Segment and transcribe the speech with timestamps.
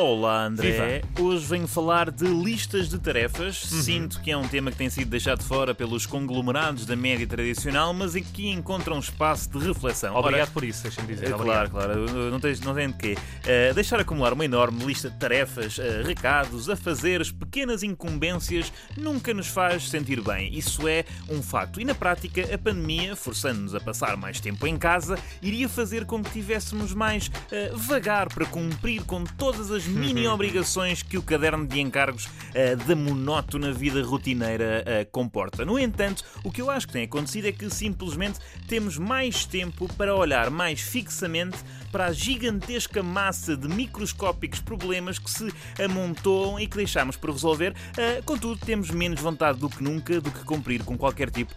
[0.00, 3.70] Olá André, hoje venho falar de listas de tarefas.
[3.70, 3.82] Uhum.
[3.82, 7.26] Sinto que é um tema que tem sido deixado de fora pelos conglomerados da média
[7.26, 10.14] tradicional, mas aqui encontra um espaço de reflexão.
[10.14, 11.26] Ora, Obrigado por isso, deixa-me dizer.
[11.26, 13.18] é, claro, claro, não tens, não tem de quê.
[13.44, 19.48] Eh, deixar acumular uma enorme lista de tarefas, eh, recados, afazeres, pequenas incumbências, nunca nos
[19.48, 20.56] faz sentir bem.
[20.56, 21.78] Isso é um facto.
[21.78, 26.22] E na prática, a pandemia, forçando-nos a passar mais tempo em casa, iria fazer com
[26.22, 31.66] que tivéssemos mais eh, vagar para cumprir com todas as mini obrigações que o caderno
[31.66, 35.64] de encargos eh, da monótona vida rotineira eh, comporta.
[35.64, 39.88] No entanto, o que eu acho que tem acontecido é que simplesmente temos mais tempo
[39.94, 41.58] para olhar mais fixamente
[41.90, 47.74] para a gigantesca massa de microscópicos problemas que se amontoam e que deixamos por resolver.
[47.96, 51.54] Eh, contudo, temos menos vontade do que nunca do que cumprir com qualquer tipo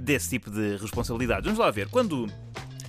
[0.00, 1.44] desse tipo de responsabilidades.
[1.44, 1.88] Vamos lá ver.
[1.88, 2.28] Quando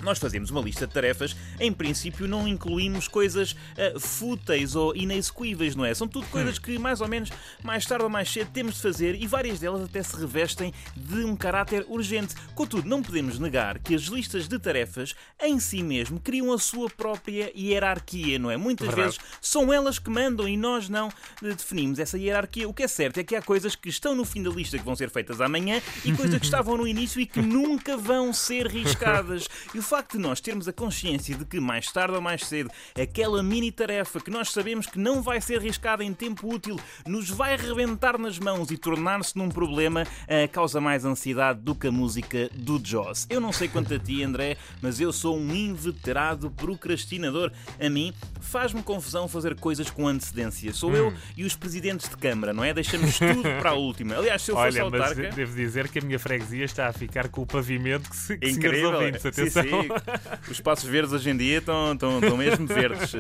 [0.05, 5.75] nós fazemos uma lista de tarefas, em princípio não incluímos coisas ah, fúteis ou inexequíveis,
[5.75, 5.93] não é?
[5.93, 7.31] São tudo coisas que mais ou menos
[7.63, 11.25] mais tarde ou mais cedo temos de fazer e várias delas até se revestem de
[11.25, 12.35] um caráter urgente.
[12.53, 16.89] Contudo, não podemos negar que as listas de tarefas em si mesmo criam a sua
[16.89, 18.57] própria hierarquia, não é?
[18.57, 19.17] Muitas Verdade.
[19.17, 21.09] vezes são elas que mandam e nós não
[21.43, 22.69] eh, definimos essa hierarquia.
[22.69, 24.85] O que é certo é que há coisas que estão no fim da lista que
[24.85, 28.67] vão ser feitas amanhã e coisas que estavam no início e que nunca vão ser
[28.67, 29.47] riscadas.
[29.73, 32.69] E o facto de nós termos a consciência de que mais tarde ou mais cedo
[33.01, 37.29] aquela mini tarefa que nós sabemos que não vai ser riscada em tempo útil nos
[37.29, 41.91] vai rebentar nas mãos e tornar-se num problema eh, causa mais ansiedade do que a
[41.93, 43.25] música do Joss.
[43.29, 47.49] Eu não sei quanto a ti, André, mas eu sou um inveterado procrastinador.
[47.79, 50.73] A mim faz-me confusão fazer coisas com antecedência.
[50.73, 52.73] Sou eu e os presidentes de Câmara, não é?
[52.73, 54.17] Deixamos tudo para a última.
[54.17, 55.29] Aliás, se eu fosse Olha, autarca...
[55.29, 58.49] devo dizer que a minha freguesia está a ficar com o pavimento que se que
[58.49, 58.91] Incrível.
[58.91, 59.63] ouvintes, Sim, atenção.
[59.63, 59.84] sim.
[60.45, 63.14] Os espaços verdes hoje em dia estão, estão, estão mesmo verdes.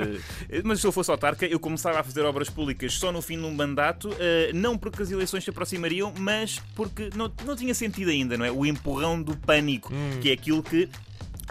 [0.49, 3.37] Eh, Mas se eu fosse autarca, eu começava a fazer obras públicas só no fim
[3.37, 7.73] de um mandato, eh, não porque as eleições se aproximariam, mas porque não, não tinha
[7.73, 8.51] sentido ainda, não é?
[8.51, 10.89] O empurrão do pânico, que é aquilo que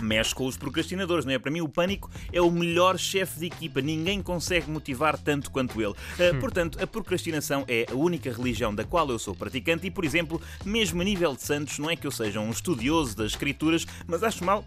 [0.03, 1.39] mexe com os procrastinadores, não é?
[1.39, 3.81] Para mim, o pânico é o melhor chefe de equipa.
[3.81, 5.93] Ninguém consegue motivar tanto quanto ele.
[5.93, 10.05] Uh, Portanto, a procrastinação é a única religião da qual eu sou praticante e, por
[10.05, 13.87] exemplo, mesmo a nível de santos, não é que eu seja um estudioso das escrituras,
[14.07, 14.65] mas acho mal.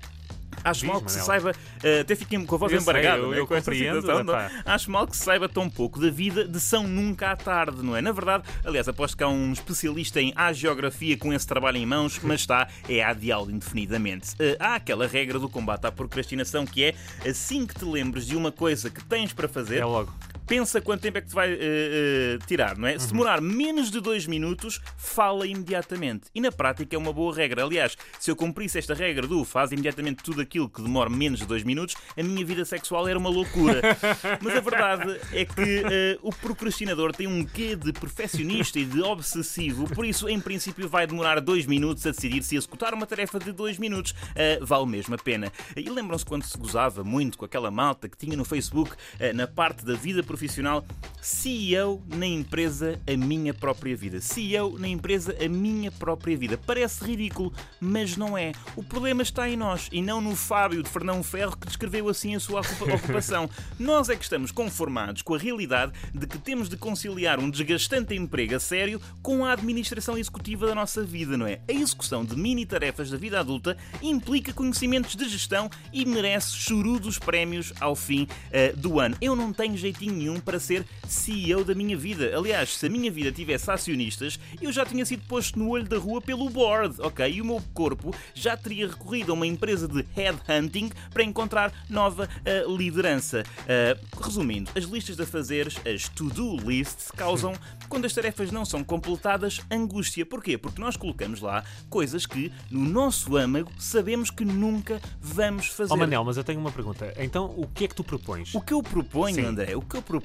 [0.64, 1.26] Acho Diz, mal que se Manel.
[1.28, 3.40] saiba, uh, até fiquei com a voz Eu sei, embargada, eu- não é?
[3.40, 4.52] eu compreendo, situação, não é?
[4.66, 7.96] Acho mal que se saiba tão pouco da vida de São Nunca à Tarde, não
[7.96, 8.02] é?
[8.02, 12.20] Na verdade, aliás, aposto que há um especialista em geografia com esse trabalho em mãos,
[12.24, 14.32] mas está, é adiado indefinidamente.
[14.40, 16.96] Eh, há aquela regra do combate à procrastinação que é
[17.28, 20.14] assim que te lembres de uma coisa que tens para fazer, É logo.
[20.48, 22.98] Pensa quanto tempo é que te vai eh, eh, tirar, não é?
[22.98, 26.28] Se demorar menos de dois minutos, fala imediatamente.
[26.34, 27.64] E na prática é uma boa regra.
[27.64, 31.46] Aliás, se eu cumprisse esta regra do faz imediatamente tudo aquilo que demora menos de
[31.46, 33.82] dois minutos, a minha vida sexual era uma loucura.
[34.42, 39.02] Mas a verdade é que eh, o procrastinador tem um quê de perfeccionista e de
[39.02, 43.38] obsessivo, por isso, em princípio, vai demorar dois minutos a decidir se executar uma tarefa
[43.38, 44.16] de dois minutos
[44.62, 45.52] vale mesmo a pena.
[45.76, 48.96] E lembram-se quando se gozava muito com aquela malta que tinha no Facebook,
[49.34, 50.37] na parte da vida profissional,
[51.22, 54.22] CEO na empresa, a minha própria vida.
[54.22, 56.58] CEO na empresa, a minha própria vida.
[56.58, 58.54] Parece ridículo, mas não é.
[58.76, 62.36] O problema está em nós e não no Fábio de Fernão Ferro que descreveu assim
[62.36, 63.50] a sua ocupa- ocupação.
[63.80, 68.16] Nós é que estamos conformados com a realidade de que temos de conciliar um desgastante
[68.16, 71.60] emprego a sério com a administração executiva da nossa vida, não é?
[71.68, 77.18] A execução de mini tarefas da vida adulta implica conhecimentos de gestão e merece chorudos
[77.20, 79.18] prémios ao fim eh, do ano.
[79.20, 82.38] Eu não tenho jeitinho nenhum para ser CEO da minha vida.
[82.38, 85.98] Aliás, se a minha vida tivesse acionistas, eu já tinha sido posto no olho da
[85.98, 87.32] rua pelo board, ok?
[87.32, 92.28] E o meu corpo já teria recorrido a uma empresa de headhunting para encontrar nova
[92.44, 93.44] eh, liderança.
[93.68, 97.54] Eh, resumindo, as listas de afazeres, as to-do lists, causam,
[97.88, 100.26] quando as tarefas não são completadas, angústia.
[100.26, 100.58] Porquê?
[100.58, 105.94] Porque nós colocamos lá coisas que, no nosso âmago, sabemos que nunca vamos fazer.
[105.94, 107.14] Oh Manel, mas eu tenho uma pergunta.
[107.18, 108.54] Então, o que é que tu propões?
[108.54, 109.46] O que eu proponho, Sim.
[109.46, 110.17] André, o que eu proponho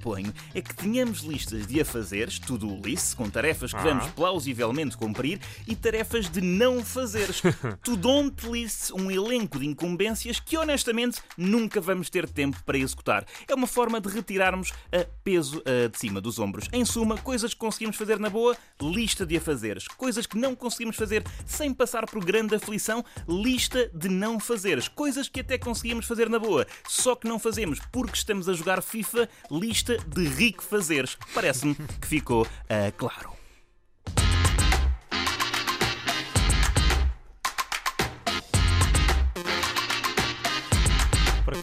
[0.54, 3.82] é que tenhamos listas de afazeres, to-do lists, com tarefas que Ah.
[3.82, 7.40] vamos plausivelmente cumprir e tarefas de não fazeres.
[7.82, 13.24] to don't lists, um elenco de incumbências que honestamente nunca vamos ter tempo para executar.
[13.48, 16.68] É uma forma de retirarmos a peso ah, de cima dos ombros.
[16.72, 19.86] Em suma, coisas que conseguimos fazer na boa, lista de afazeres.
[19.88, 24.88] Coisas que não conseguimos fazer sem passar por grande aflição, lista de não fazeres.
[24.88, 28.82] Coisas que até conseguimos fazer na boa, só que não fazemos porque estamos a jogar
[28.82, 31.16] FIFA, lista de rico fazeres.
[31.34, 33.41] Parece-me que ficou ah, claro.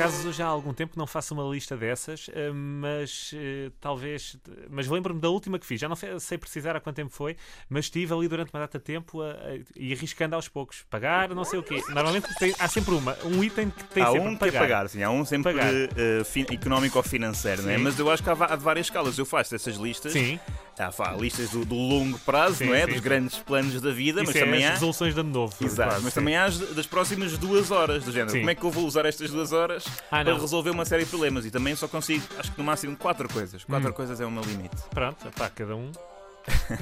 [0.03, 4.37] Acaso já há algum tempo que não faço uma lista dessas, eh, mas eh, talvez.
[4.69, 5.79] Mas lembro-me da última que fiz.
[5.79, 7.35] Já não sei precisar há quanto tempo foi,
[7.69, 9.35] mas estive ali durante uma data de tempo a, a,
[9.75, 10.85] e arriscando aos poucos.
[10.89, 11.81] Pagar, não sei o quê.
[11.89, 14.51] Normalmente tem, há sempre uma, um item que tem há sempre um pagar.
[14.51, 15.03] que é pagar, sim.
[15.03, 15.73] Há um sempre Pagar.
[15.73, 17.77] eh, fi- económico ou financeiro, não é?
[17.77, 19.17] Mas eu acho que há, há de várias escalas.
[19.17, 20.11] Eu faço essas listas.
[20.13, 20.39] Sim,
[20.79, 22.85] Há, há listas do, do longo prazo, Sim, não é?
[22.85, 24.73] sim, Dos grandes planos da vida, isso mas é também as há.
[24.75, 25.53] resoluções de ano novo.
[25.61, 26.19] Exato, quase, mas sim.
[26.21, 28.31] também há as das próximas duas horas, do género.
[28.37, 30.39] Como é que eu vou usar estas duas horas Ah, para não.
[30.39, 31.45] resolver uma série de problemas?
[31.45, 33.63] E também só consigo, acho que no máximo, quatro coisas.
[33.65, 33.93] Quatro Hum.
[33.93, 34.75] coisas é o meu limite.
[34.91, 35.91] Pronto, pá, cada um.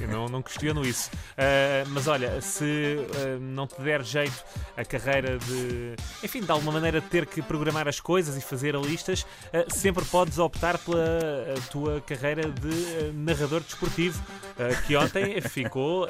[0.00, 1.10] Eu não, não questiono isso.
[1.36, 4.44] Ah, mas olha, se ah, não te der jeito
[4.76, 5.94] a carreira de.
[6.22, 10.38] Enfim, de alguma maneira ter que programar as coisas e fazer listas, ah, sempre podes
[10.38, 14.22] optar pela tua carreira de narrador desportivo,
[14.86, 16.08] que ontem ficou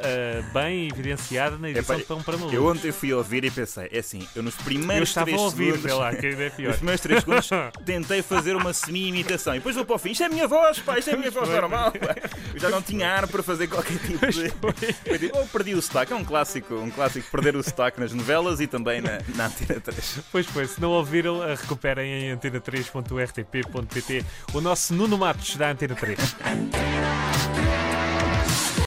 [0.53, 2.55] bem evidenciada na edição Epá, de Pão para Malucos.
[2.55, 5.75] Eu ontem fui ouvir e pensei, é assim, eu nos Eu primeiros a três ouvir,
[5.75, 5.99] segundos.
[5.99, 6.69] lá, que é pior.
[6.69, 7.49] Nos primeiros 3 segundos
[7.85, 10.11] tentei fazer uma semi-imitação e depois vou para o fim.
[10.11, 11.93] Isto é a minha voz, pá, isto é a minha voz normal.
[11.93, 12.15] pá.
[12.55, 14.51] Eu já não tinha ar para fazer qualquer tipo de.
[15.09, 16.13] Foi tipo, Oh, perdi o sotaque.
[16.13, 19.81] É um clássico, um clássico perder o sotaque nas novelas e também na, na Antena
[19.81, 20.21] 3.
[20.31, 25.95] Pois foi, se não ouviram, ah, recuperem em antena3.rtp.pt o nosso Nuno Matos da Antena
[25.95, 26.19] 3.